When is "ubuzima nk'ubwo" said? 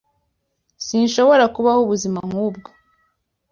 1.85-2.69